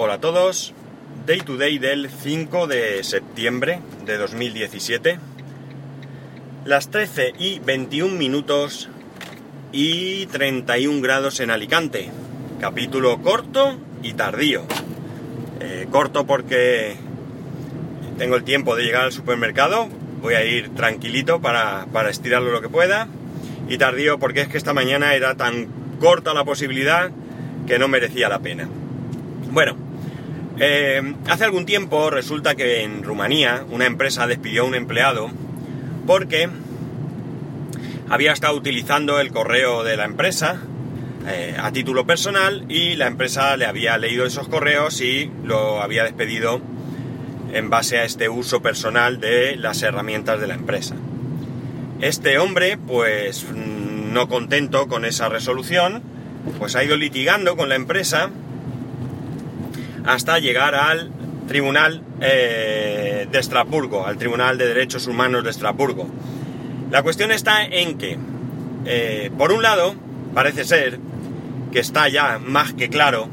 [0.00, 0.74] Hola a todos.
[1.26, 5.18] Day to day del 5 de septiembre de 2017.
[6.64, 8.88] Las 13 y 21 minutos
[9.72, 12.10] y 31 grados en Alicante.
[12.60, 14.62] Capítulo corto y tardío.
[15.58, 16.94] Eh, corto porque
[18.18, 19.88] tengo el tiempo de llegar al supermercado.
[20.22, 23.08] Voy a ir tranquilito para, para estirarlo lo que pueda.
[23.68, 25.66] Y tardío porque es que esta mañana era tan
[25.98, 27.10] corta la posibilidad
[27.66, 28.68] que no merecía la pena.
[29.50, 29.87] Bueno,
[30.60, 35.30] eh, hace algún tiempo resulta que en Rumanía una empresa despidió a un empleado
[36.06, 36.48] porque
[38.08, 40.60] había estado utilizando el correo de la empresa
[41.28, 46.04] eh, a título personal y la empresa le había leído esos correos y lo había
[46.04, 46.60] despedido
[47.52, 50.96] en base a este uso personal de las herramientas de la empresa.
[52.00, 56.02] Este hombre, pues no contento con esa resolución,
[56.58, 58.30] pues ha ido litigando con la empresa
[60.04, 61.10] hasta llegar al
[61.46, 66.08] Tribunal eh, de Estrasburgo, al Tribunal de Derechos Humanos de Estrasburgo.
[66.90, 68.18] La cuestión está en que,
[68.84, 69.94] eh, por un lado,
[70.34, 70.98] parece ser
[71.72, 73.28] que está ya más que claro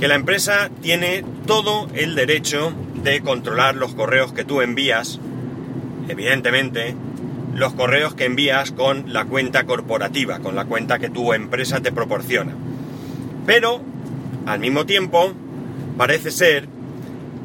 [0.00, 2.72] que la empresa tiene todo el derecho
[3.02, 5.20] de controlar los correos que tú envías,
[6.08, 6.94] evidentemente,
[7.54, 11.92] los correos que envías con la cuenta corporativa, con la cuenta que tu empresa te
[11.92, 12.54] proporciona.
[13.46, 13.80] Pero,
[14.44, 15.32] al mismo tiempo,
[15.96, 16.68] parece ser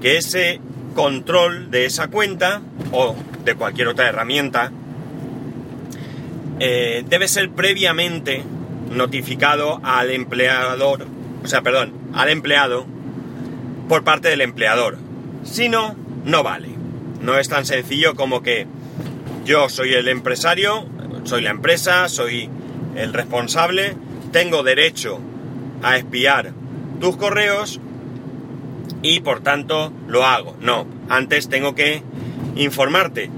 [0.00, 0.60] que ese
[0.94, 4.72] control de esa cuenta o de cualquier otra herramienta
[6.58, 8.42] eh, debe ser previamente
[8.90, 11.06] notificado al empleador,
[11.44, 12.86] o sea, perdón, al empleado
[13.88, 14.98] por parte del empleador.
[15.44, 15.94] Si no,
[16.24, 16.68] no vale.
[17.20, 18.66] No es tan sencillo como que
[19.44, 20.86] yo soy el empresario,
[21.24, 22.48] soy la empresa, soy
[22.94, 23.96] el responsable,
[24.32, 25.20] tengo derecho
[25.82, 26.52] a espiar
[27.00, 27.80] tus correos
[29.06, 30.56] y por tanto lo hago.
[30.60, 32.02] No, antes tengo que
[32.56, 33.30] informarte.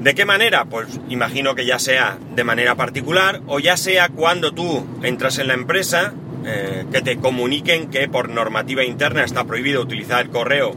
[0.00, 0.66] ¿De qué manera?
[0.66, 5.48] Pues imagino que ya sea de manera particular o ya sea cuando tú entras en
[5.48, 6.12] la empresa,
[6.44, 10.74] eh, que te comuniquen que por normativa interna está prohibido utilizar el correo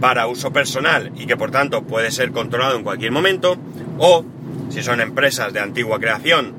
[0.00, 3.56] para uso personal y que por tanto puede ser controlado en cualquier momento,
[3.98, 4.24] o
[4.70, 6.54] si son empresas de antigua creación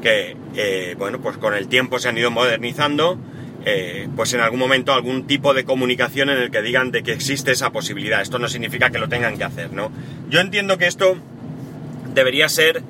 [0.00, 3.18] que, eh, bueno, pues con el tiempo se han ido modernizando,
[3.64, 7.12] eh, pues en algún momento algún tipo de comunicación en el que digan de que
[7.12, 8.22] existe esa posibilidad.
[8.22, 9.90] Esto no significa que lo tengan que hacer, ¿no?
[10.28, 11.16] Yo entiendo que esto
[12.14, 12.82] debería ser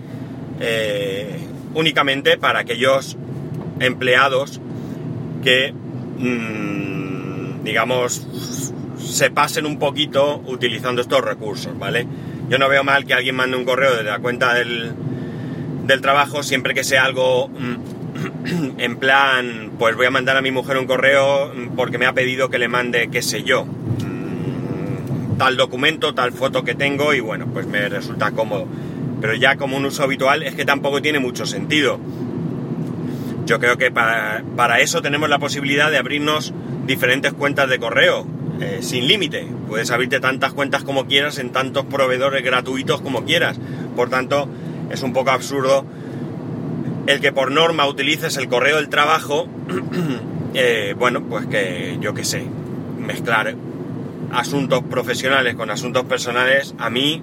[0.60, 1.38] eh,
[1.74, 3.16] únicamente para aquellos
[3.80, 4.60] empleados
[5.42, 8.26] que, mm, digamos,
[8.98, 12.06] se pasen un poquito utilizando estos recursos, ¿vale?
[12.48, 14.92] Yo no veo mal que alguien mande un correo desde la cuenta del,
[15.86, 17.99] del trabajo siempre que sea algo mm,
[18.78, 22.50] en plan, pues voy a mandar a mi mujer un correo porque me ha pedido
[22.50, 27.46] que le mande, qué sé yo, mm, tal documento, tal foto que tengo y bueno,
[27.52, 28.66] pues me resulta cómodo.
[29.20, 32.00] Pero ya como un uso habitual es que tampoco tiene mucho sentido.
[33.46, 36.54] Yo creo que para, eso tenemos la posibilidad de abrirnos
[36.86, 38.26] diferentes cuentas de correo,
[38.60, 39.46] eh, sin límite.
[39.68, 43.58] Puedes abrirte tantas cuentas como quieras en tantos proveedores gratuitos como quieras.
[43.96, 44.48] Por tanto,
[44.90, 45.84] es un poco absurdo
[47.10, 49.48] el que por norma utilices el correo del trabajo,
[50.54, 52.44] eh, bueno, pues que yo qué sé,
[52.98, 53.54] mezclar
[54.32, 57.22] asuntos profesionales con asuntos personales, a mí,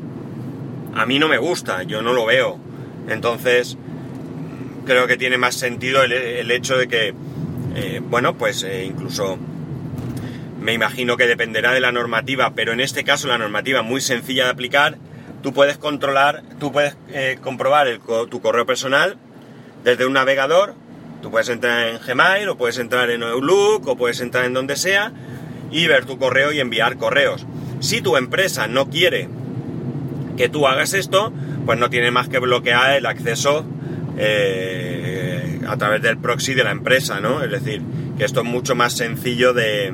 [0.94, 2.60] a mí no me gusta, yo no lo veo.
[3.08, 3.78] Entonces,
[4.86, 7.14] creo que tiene más sentido el, hecho de que,
[7.76, 9.38] eh, bueno, pues eh, incluso
[10.60, 14.46] me imagino que dependerá de la normativa, pero en este caso la normativa muy sencilla
[14.46, 14.98] de aplicar,
[15.42, 16.98] tú puedes controlar, tú puedes
[17.40, 18.00] comprobar
[18.30, 19.18] tu correo personal
[19.88, 20.76] desde un navegador.
[21.22, 24.76] Tú puedes entrar en Gmail o puedes entrar en Outlook o puedes entrar en donde
[24.76, 25.14] sea
[25.72, 27.46] y ver tu correo y enviar correos.
[27.80, 29.30] Si tu empresa no quiere
[30.36, 31.32] que tú hagas esto,
[31.66, 33.66] pues no tiene más que bloquear el acceso
[34.18, 37.42] eh, a través del proxy de la empresa, ¿no?
[37.42, 37.82] Es decir,
[38.18, 39.94] que esto es mucho más sencillo de,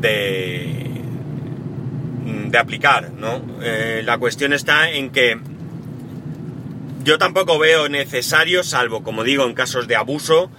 [0.00, 0.88] de,
[2.58, 3.42] aplicar, ¿no?
[3.62, 5.38] Eh, la cuestión está en que
[7.08, 10.50] yo tampoco veo necesario, salvo como digo en casos de abuso,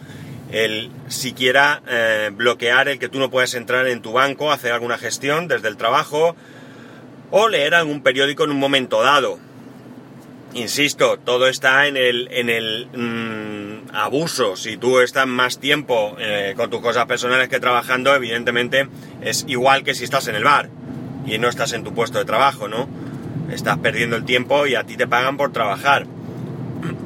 [0.52, 4.98] el siquiera eh, bloquear el que tú no puedas entrar en tu banco, hacer alguna
[4.98, 6.36] gestión desde el trabajo
[7.30, 9.38] o leer algún periódico en un momento dado.
[10.56, 14.56] Insisto, todo está en el, en el mm, abuso.
[14.56, 18.90] Si tú estás más tiempo eh, con tus cosas personales que trabajando, evidentemente
[19.22, 20.72] es igual que si estás en el bar
[21.28, 22.90] y no estás en tu puesto de trabajo, ¿no?
[23.52, 26.08] Estás perdiendo el tiempo y a ti te pagan por trabajar.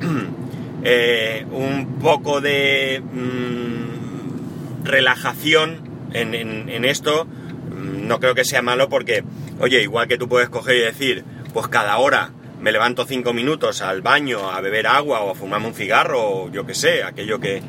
[0.86, 5.80] Eh, un poco de mm, relajación
[6.12, 9.24] en, en esto mm, no creo que sea malo porque,
[9.62, 11.24] oye, igual que tú puedes coger y decir,
[11.54, 12.32] pues cada hora
[12.64, 16.50] me levanto cinco minutos al baño a beber agua o a fumarme un cigarro o
[16.50, 17.62] yo que sé, aquello que,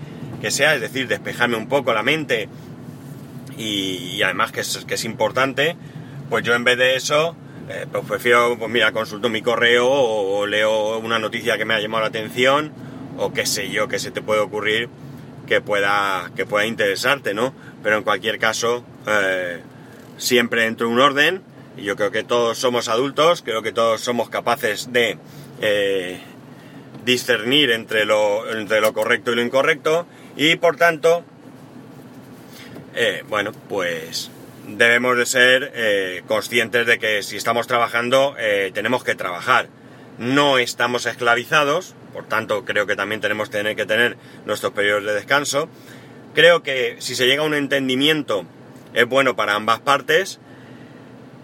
[0.51, 2.49] sea, es decir, despejarme un poco la mente
[3.59, 5.77] y, además que es, que es, importante,
[6.31, 7.35] pues yo en vez de eso,
[7.69, 11.81] eh, pues prefiero, pues mira, consulto mi correo o, leo una noticia que me ha
[11.81, 12.73] llamado la atención
[13.17, 14.89] o qué sé yo, que se te puede ocurrir
[15.47, 17.55] que pueda, que pueda interesarte, ¿no?
[17.83, 19.61] Pero en cualquier caso, eh,
[20.19, 21.43] siempre entro en un orden
[21.77, 25.19] y yo creo que todos somos adultos, creo que todos somos capaces de
[25.61, 26.21] eh,
[27.05, 30.07] discernir entre lo, entre lo correcto y lo incorrecto.
[30.37, 31.25] Y por tanto,
[33.29, 34.31] bueno, pues
[34.67, 38.35] debemos de ser eh, conscientes de que si estamos trabajando,
[38.73, 39.69] tenemos que trabajar.
[40.19, 44.17] No estamos esclavizados, por tanto creo que también tenemos que tener, que tener
[44.47, 45.69] nuestros periodos de descanso.
[46.35, 48.45] Creo que si se llega a un entendimiento
[48.95, 50.39] es bueno para ambas partes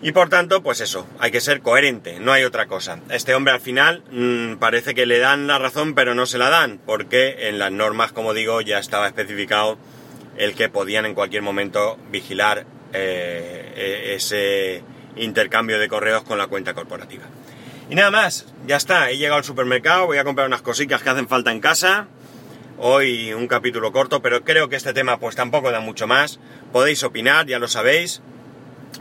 [0.03, 3.01] y por tanto, pues eso, hay que ser coherente, no hay otra cosa.
[3.11, 6.49] Este hombre al final mmm, parece que le dan la razón, pero no se la
[6.49, 9.77] dan, porque en las normas, como digo, ya estaba especificado
[10.39, 14.83] el que podían en cualquier momento vigilar eh, e-, ese
[15.17, 17.25] intercambio de correos con la cuenta corporativa.
[17.89, 21.11] Y nada más, ya está, he llegado al supermercado, voy a comprar unas cositas que
[21.11, 22.07] hacen falta en casa.
[22.79, 26.39] Hoy un capítulo corto, pero creo que este tema pues tampoco da mucho más.
[26.73, 28.23] Podéis opinar, ya lo sabéis.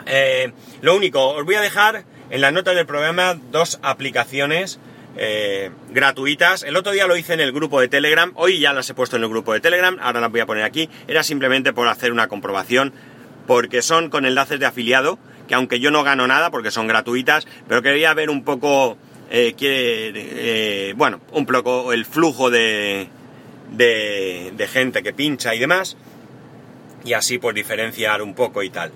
[0.05, 0.51] Eh,
[0.81, 4.79] lo único, os voy a dejar en las notas del programa dos aplicaciones
[5.17, 6.63] eh, gratuitas.
[6.63, 9.17] El otro día lo hice en el grupo de Telegram, hoy ya las he puesto
[9.17, 10.89] en el grupo de Telegram, ahora las voy a poner aquí.
[11.07, 12.93] Era simplemente por hacer una comprobación,
[13.49, 15.17] porque son con enlaces de afiliado,
[15.47, 18.95] que aunque yo no gano nada porque son gratuitas, pero quería ver un poco,
[19.31, 23.07] eh, bueno, un poco el flujo de,
[23.71, 25.97] de gente que pincha y demás,
[27.03, 28.91] y así pues diferenciar un poco y tal.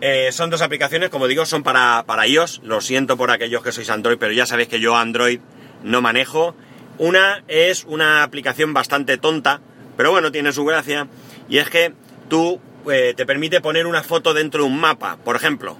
[0.00, 2.60] Eh, son dos aplicaciones, como digo, son para, para iOS.
[2.62, 5.40] Lo siento por aquellos que sois Android, pero ya sabéis que yo Android
[5.82, 6.54] no manejo.
[6.98, 9.60] Una es una aplicación bastante tonta,
[9.96, 11.08] pero bueno, tiene su gracia.
[11.48, 11.92] Y es que
[12.28, 12.60] tú
[12.90, 15.16] eh, te permite poner una foto dentro de un mapa.
[15.24, 15.76] Por ejemplo,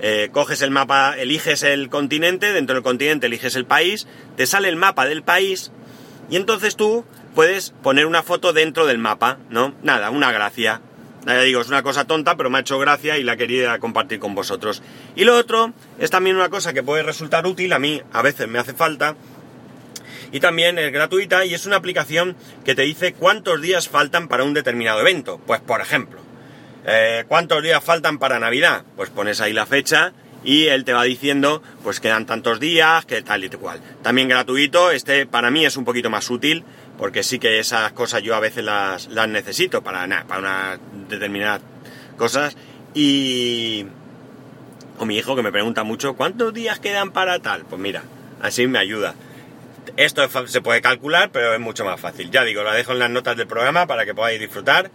[0.00, 4.68] eh, coges el mapa, eliges el continente, dentro del continente eliges el país, te sale
[4.68, 5.72] el mapa del país
[6.30, 7.04] y entonces tú
[7.34, 9.74] puedes poner una foto dentro del mapa, ¿no?
[9.82, 10.80] Nada, una gracia.
[11.26, 14.18] Ya digo, es una cosa tonta, pero me ha hecho gracia y la quería compartir
[14.18, 14.82] con vosotros.
[15.16, 18.48] Y lo otro es también una cosa que puede resultar útil, a mí a veces
[18.48, 19.16] me hace falta,
[20.32, 24.44] y también es gratuita y es una aplicación que te dice cuántos días faltan para
[24.44, 25.40] un determinado evento.
[25.46, 26.20] Pues por ejemplo,
[26.84, 28.84] eh, ¿cuántos días faltan para Navidad?
[28.96, 30.12] Pues pones ahí la fecha
[30.42, 33.80] y él te va diciendo pues quedan tantos días, que tal y cual.
[34.02, 36.64] También gratuito, este para mí es un poquito más útil
[36.98, 40.78] porque sí que esas cosas yo a veces las, necesito para, para una
[41.08, 41.62] determinadas
[42.16, 42.56] cosas
[42.94, 43.86] y...
[44.98, 47.64] O mi hijo que me pregunta mucho, ¿cuántos días quedan para tal?
[47.64, 48.02] Pues mira,
[48.42, 49.14] así me ayuda.
[49.96, 52.30] Esto se puede calcular, pero es mucho más fácil.
[52.30, 54.90] Ya digo, la dejo en las notas del programa para que podáis disfrutar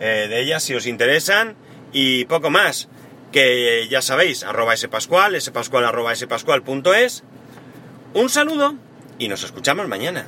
[0.00, 1.56] eh, de ellas si os interesan.
[1.92, 2.88] Y poco más,
[3.32, 7.24] que ya sabéis, arroba spascual, spascual arroba spascual.es.
[8.14, 8.74] Un saludo
[9.18, 10.26] y nos escuchamos mañana.